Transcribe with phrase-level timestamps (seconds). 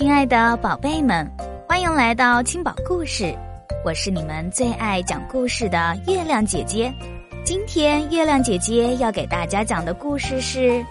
[0.00, 1.30] 亲爱的宝贝们，
[1.68, 3.36] 欢迎来到青宝故事，
[3.84, 6.90] 我是你们最爱讲故事的月亮姐姐。
[7.44, 10.70] 今天月亮姐姐要给大家讲的故事是《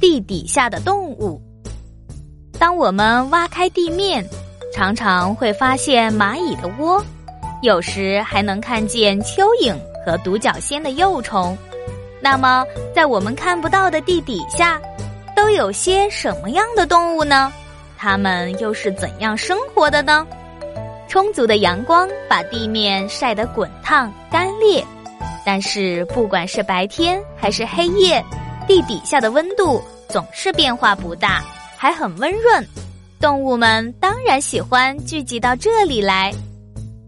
[0.00, 1.38] 地底下的动物》。
[2.58, 4.26] 当我们挖开地面，
[4.72, 7.04] 常常会发现蚂蚁的窝，
[7.60, 11.56] 有时还能看见蚯蚓和独角仙的幼虫。
[12.20, 14.80] 那么，在我们看不到的地底下，
[15.34, 17.52] 都有些什么样的动物呢？
[17.96, 20.26] 它们又是怎样生活的呢？
[21.08, 24.84] 充足的阳光把地面晒得滚烫干裂，
[25.44, 28.24] 但是不管是白天还是黑夜，
[28.66, 31.42] 地底下的温度总是变化不大，
[31.76, 32.66] 还很温润。
[33.20, 36.32] 动物们当然喜欢聚集到这里来。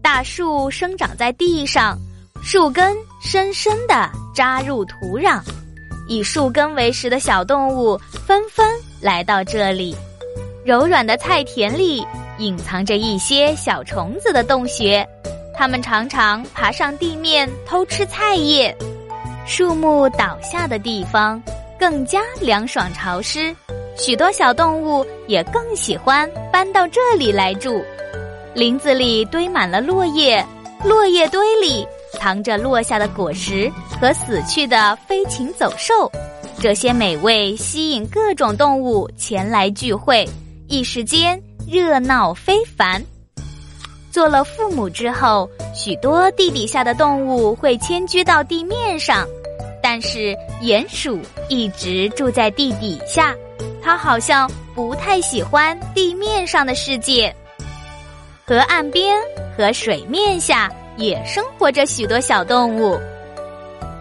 [0.01, 1.97] 大树生长在地上。
[2.45, 5.41] 树根深深地扎入土壤，
[6.07, 8.69] 以树根为食的小动物纷纷
[9.01, 9.95] 来到这里。
[10.63, 12.05] 柔软的菜田里
[12.37, 15.03] 隐藏着一些小虫子的洞穴，
[15.55, 18.73] 它们常常爬上地面偷吃菜叶。
[19.47, 21.41] 树木倒下的地方
[21.79, 23.55] 更加凉爽潮湿，
[23.97, 27.83] 许多小动物也更喜欢搬到这里来住。
[28.53, 30.45] 林子里堆满了落叶，
[30.83, 31.87] 落叶堆里。
[32.15, 33.71] 藏着落下的果实
[34.01, 36.11] 和死去的飞禽走兽，
[36.59, 40.27] 这些美味吸引各种动物前来聚会，
[40.67, 43.01] 一时间热闹非凡。
[44.11, 49.27] 做了父母之后，许多地底下的动物会迁居到地面上，
[49.83, 53.35] 但是鼹鼠一直住在地底下，
[53.83, 57.35] 它好像不太喜欢地面上的世界。
[58.47, 59.17] 河岸边
[59.57, 60.71] 和水面下。
[60.97, 62.99] 也生活着许多小动物，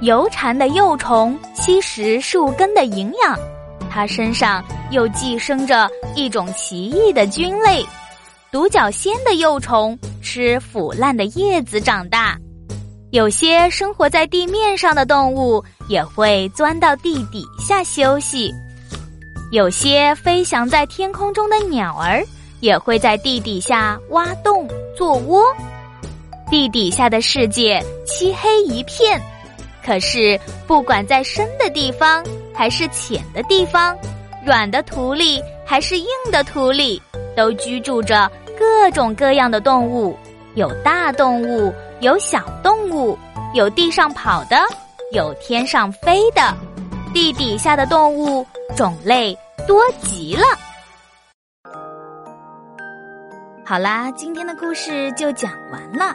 [0.00, 3.38] 油蝉的幼虫吸食树根的营养，
[3.90, 7.84] 它身上又寄生着一种奇异的菌类。
[8.52, 12.38] 独角仙的幼虫吃腐烂的叶子长大。
[13.10, 18.52] 有些生活在地面上的动物也会钻到地底下休息。
[19.52, 22.24] 有些飞翔在天空中的鸟儿
[22.60, 25.44] 也会在地底下挖洞做窝。
[26.50, 29.20] 地底下的世界漆黑一片，
[29.84, 32.24] 可是不管在深的地方
[32.54, 33.96] 还是浅的地方，
[34.44, 37.00] 软的土里还是硬的土里，
[37.36, 40.16] 都居住着各种各样的动物，
[40.54, 43.18] 有大动物，有小动物，
[43.54, 44.56] 有地上跑的，
[45.12, 46.54] 有天上飞的，
[47.12, 50.44] 地底下的动物种类多极了。
[53.66, 56.14] 好啦，今天的故事就讲完了。